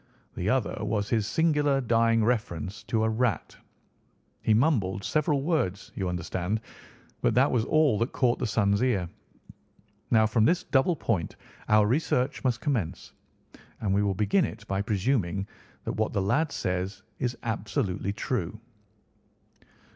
The 0.33 0.49
other 0.49 0.77
was 0.83 1.09
his 1.11 1.27
singular 1.27 1.79
dying 1.79 2.23
reference 2.25 2.81
to 2.85 3.03
a 3.03 3.09
rat. 3.09 3.55
He 4.41 4.51
mumbled 4.51 5.03
several 5.03 5.43
words, 5.43 5.91
you 5.93 6.09
understand, 6.09 6.59
but 7.21 7.35
that 7.35 7.51
was 7.51 7.65
all 7.65 7.99
that 7.99 8.11
caught 8.11 8.39
the 8.39 8.47
son's 8.47 8.81
ear. 8.81 9.07
Now 10.09 10.25
from 10.25 10.43
this 10.45 10.63
double 10.63 10.95
point 10.95 11.35
our 11.69 11.85
research 11.85 12.43
must 12.43 12.61
commence, 12.61 13.13
and 13.79 13.93
we 13.93 14.01
will 14.01 14.15
begin 14.15 14.43
it 14.43 14.65
by 14.67 14.81
presuming 14.81 15.45
that 15.83 15.93
what 15.93 16.13
the 16.13 16.21
lad 16.23 16.51
says 16.51 17.03
is 17.19 17.37
absolutely 17.43 18.11
true." 18.11 18.59